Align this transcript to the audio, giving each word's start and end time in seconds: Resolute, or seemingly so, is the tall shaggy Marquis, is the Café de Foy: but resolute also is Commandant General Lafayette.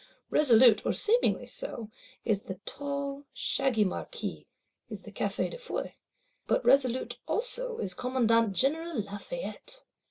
Resolute, 0.31 0.83
or 0.83 0.93
seemingly 0.93 1.45
so, 1.45 1.91
is 2.25 2.41
the 2.41 2.55
tall 2.65 3.25
shaggy 3.33 3.83
Marquis, 3.85 4.47
is 4.89 5.03
the 5.03 5.11
Café 5.11 5.51
de 5.51 5.59
Foy: 5.59 5.93
but 6.47 6.65
resolute 6.65 7.19
also 7.27 7.77
is 7.77 7.93
Commandant 7.93 8.53
General 8.53 8.99
Lafayette. 9.03 9.83